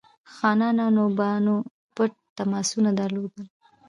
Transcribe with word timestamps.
خانانو 0.33 0.79
او 0.85 0.89
نوابانو 0.97 1.55
پټ 1.95 2.11
تماسونه 2.37 2.89
درلودل. 2.99 3.45